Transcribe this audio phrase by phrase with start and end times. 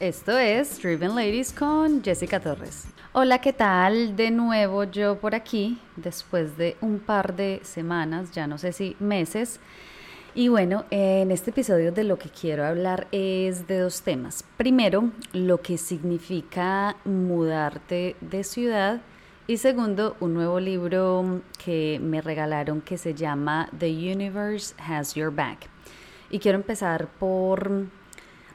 [0.00, 2.86] Esto es Driven Ladies con Jessica Torres.
[3.14, 4.14] Hola, ¿qué tal?
[4.14, 8.94] De nuevo yo por aquí, después de un par de semanas, ya no sé si
[9.00, 9.58] meses.
[10.34, 14.44] Y bueno, en este episodio de lo que quiero hablar es de dos temas.
[14.58, 19.00] Primero, lo que significa mudarte de ciudad.
[19.46, 25.34] Y segundo, un nuevo libro que me regalaron que se llama The Universe Has Your
[25.34, 25.70] Back.
[26.28, 27.86] Y quiero empezar por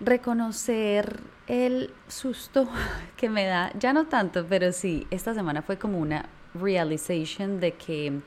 [0.00, 2.68] reconocer el susto
[3.16, 7.72] que me da, ya no tanto, pero sí, esta semana fue como una realization de
[7.72, 8.20] que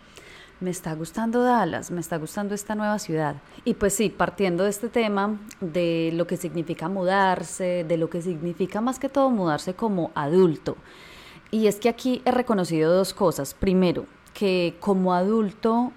[0.60, 3.36] me está gustando Dallas, me está gustando esta nueva ciudad.
[3.66, 8.22] Y pues sí, partiendo de este tema, de lo que significa mudarse, de lo que
[8.22, 10.78] significa más que todo mudarse como adulto.
[11.50, 13.56] Y es que aquí he reconocido dos cosas.
[13.56, 15.92] Primero, que como adulto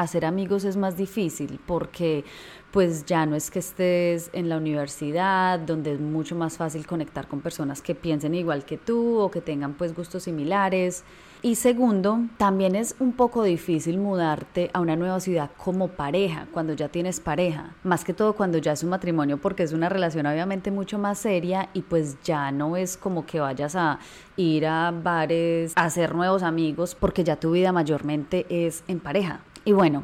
[0.00, 2.24] hacer amigos es más difícil porque
[2.70, 7.26] pues ya no es que estés en la universidad, donde es mucho más fácil conectar
[7.26, 11.04] con personas que piensen igual que tú o que tengan pues gustos similares.
[11.40, 16.72] Y segundo, también es un poco difícil mudarte a una nueva ciudad como pareja, cuando
[16.72, 20.26] ya tienes pareja, más que todo cuando ya es un matrimonio, porque es una relación
[20.26, 24.00] obviamente mucho más seria y pues ya no es como que vayas a
[24.36, 29.40] ir a bares, a hacer nuevos amigos, porque ya tu vida mayormente es en pareja.
[29.64, 30.02] Y bueno,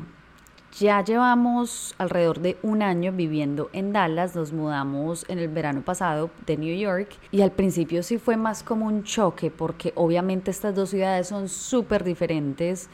[0.79, 6.31] ya llevamos alrededor de un año viviendo en Dallas, nos mudamos en el verano pasado
[6.47, 10.75] de New York y al principio sí fue más como un choque porque obviamente estas
[10.75, 12.89] dos ciudades son súper diferentes.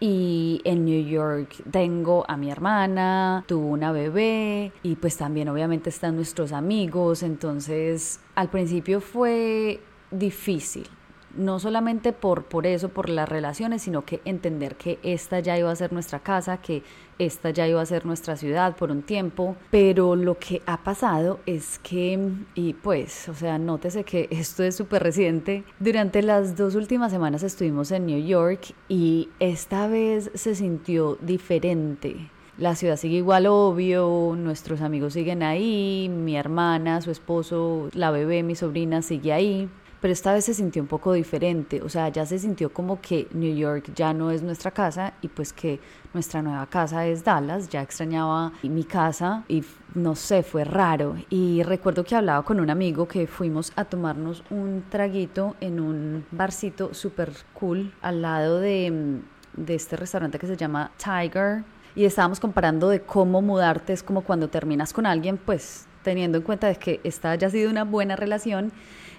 [0.00, 5.90] Y en New York tengo a mi hermana, tuvo una bebé y pues también obviamente
[5.90, 9.80] están nuestros amigos, entonces al principio fue
[10.12, 10.88] difícil
[11.36, 15.70] no solamente por, por eso, por las relaciones, sino que entender que esta ya iba
[15.70, 16.82] a ser nuestra casa, que
[17.18, 21.40] esta ya iba a ser nuestra ciudad por un tiempo, pero lo que ha pasado
[21.46, 22.18] es que,
[22.54, 27.42] y pues, o sea, nótese que esto es súper reciente, durante las dos últimas semanas
[27.42, 32.30] estuvimos en New York y esta vez se sintió diferente.
[32.56, 38.42] La ciudad sigue igual, obvio, nuestros amigos siguen ahí, mi hermana, su esposo, la bebé,
[38.42, 39.68] mi sobrina sigue ahí,
[40.00, 43.28] pero esta vez se sintió un poco diferente, o sea, ya se sintió como que
[43.32, 45.80] New York ya no es nuestra casa y pues que
[46.14, 49.64] nuestra nueva casa es Dallas, ya extrañaba mi casa y
[49.94, 51.16] no sé, fue raro.
[51.30, 56.26] Y recuerdo que hablaba con un amigo que fuimos a tomarnos un traguito en un
[56.30, 59.20] barcito súper cool al lado de,
[59.54, 61.64] de este restaurante que se llama Tiger.
[61.94, 63.92] Y estábamos comparando de cómo mudarte.
[63.92, 67.70] Es como cuando terminas con alguien, pues teniendo en cuenta de que esta haya sido
[67.70, 68.72] una buena relación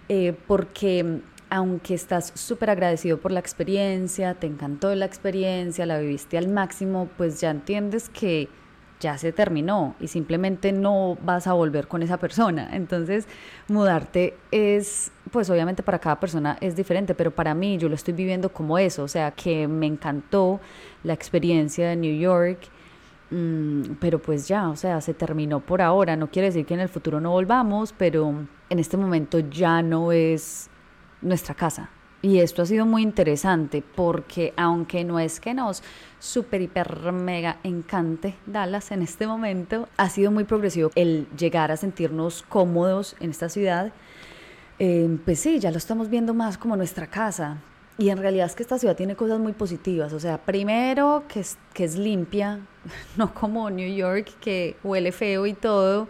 [0.10, 6.38] eh, porque aunque estás súper agradecido por la experiencia, te encantó la experiencia, la viviste
[6.38, 8.50] al máximo, pues ya entiendes que
[9.00, 12.70] ya se terminó y simplemente no vas a volver con esa persona.
[12.74, 13.28] Entonces,
[13.68, 18.14] mudarte es, pues obviamente para cada persona es diferente, pero para mí yo lo estoy
[18.14, 20.60] viviendo como eso, o sea, que me encantó
[21.04, 22.60] la experiencia de New York
[23.32, 26.16] Mm, pero pues ya, o sea, se terminó por ahora.
[26.16, 28.34] No quiere decir que en el futuro no volvamos, pero
[28.70, 30.70] en este momento ya no es
[31.22, 31.90] nuestra casa.
[32.22, 35.82] Y esto ha sido muy interesante porque aunque no es que nos
[36.20, 41.78] super, hiper, mega encante Dallas en este momento, ha sido muy progresivo el llegar a
[41.78, 43.94] sentirnos cómodos en esta ciudad.
[44.80, 47.58] Eh, pues sí, ya lo estamos viendo más como nuestra casa.
[48.00, 50.14] Y en realidad es que esta ciudad tiene cosas muy positivas.
[50.14, 52.62] O sea, primero que es, que es limpia,
[53.18, 56.08] no como New York que huele feo y todo.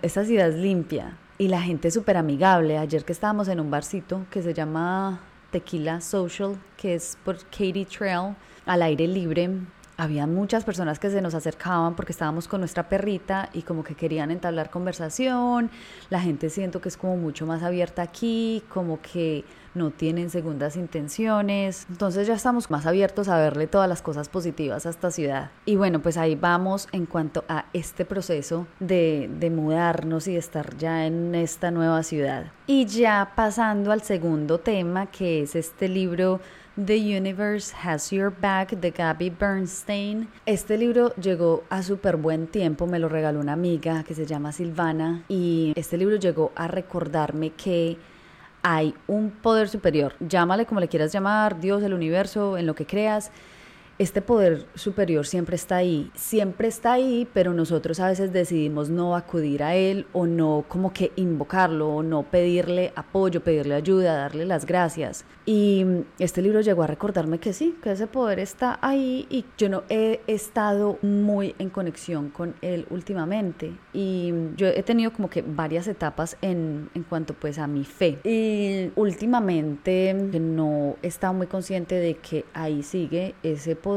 [0.00, 2.78] Esta ciudad es limpia y la gente es súper amigable.
[2.78, 7.84] Ayer que estábamos en un barcito que se llama Tequila Social, que es por Katy
[7.84, 8.34] Trail,
[8.64, 9.50] al aire libre,
[9.98, 13.96] había muchas personas que se nos acercaban porque estábamos con nuestra perrita y como que
[13.96, 15.70] querían entablar conversación.
[16.08, 19.44] La gente siento que es como mucho más abierta aquí, como que
[19.74, 21.84] no tienen segundas intenciones.
[21.90, 25.50] Entonces ya estamos más abiertos a verle todas las cosas positivas a esta ciudad.
[25.66, 30.38] Y bueno, pues ahí vamos en cuanto a este proceso de, de mudarnos y de
[30.38, 32.52] estar ya en esta nueva ciudad.
[32.68, 36.40] Y ya pasando al segundo tema, que es este libro
[36.86, 40.28] The Universe Has Your Back de Gabby Bernstein.
[40.46, 44.52] Este libro llegó a súper buen tiempo, me lo regaló una amiga que se llama
[44.52, 47.96] Silvana y este libro llegó a recordarme que
[48.62, 52.86] hay un poder superior, llámale como le quieras llamar, Dios, el universo, en lo que
[52.86, 53.32] creas,
[53.98, 59.16] este poder superior siempre está ahí, siempre está ahí, pero nosotros a veces decidimos no
[59.16, 64.46] acudir a él o no como que invocarlo o no pedirle apoyo, pedirle ayuda, darle
[64.46, 65.24] las gracias.
[65.46, 65.84] Y
[66.18, 69.82] este libro llegó a recordarme que sí, que ese poder está ahí y yo no
[69.88, 75.88] he estado muy en conexión con él últimamente y yo he tenido como que varias
[75.88, 81.96] etapas en, en cuanto pues a mi fe y últimamente no he estado muy consciente
[81.96, 83.87] de que ahí sigue ese poder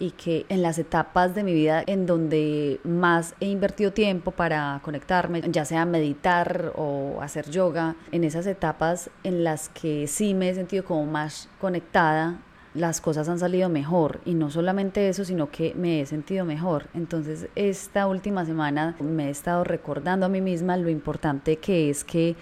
[0.00, 4.80] y que en las etapas de mi vida en donde más he invertido tiempo para
[4.82, 10.48] conectarme, ya sea meditar o hacer yoga, en esas etapas en las que sí me
[10.48, 12.40] he sentido como más conectada,
[12.74, 16.88] las cosas han salido mejor y no solamente eso, sino que me he sentido mejor.
[16.92, 22.04] Entonces esta última semana me he estado recordando a mí misma lo importante que es
[22.04, 22.34] que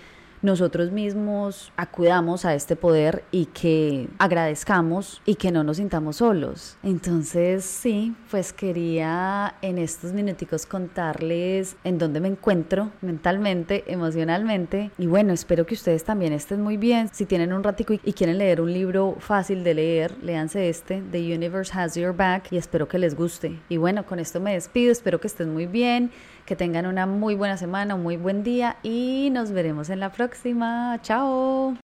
[0.45, 6.77] nosotros mismos acudamos a este poder y que agradezcamos y que no nos sintamos solos.
[6.83, 14.91] Entonces, sí, pues quería en estos minuticos contarles en dónde me encuentro mentalmente, emocionalmente.
[14.99, 17.09] Y bueno, espero que ustedes también estén muy bien.
[17.11, 21.35] Si tienen un ratico y quieren leer un libro fácil de leer, léanse este, The
[21.35, 23.59] Universe Has Your Back, y espero que les guste.
[23.71, 26.11] Y bueno, con esto me despido, espero que estén muy bien
[26.47, 30.13] que tengan una muy buena semana, un muy buen día y nos veremos en la
[30.13, 30.99] próxima.
[31.03, 31.77] Chao.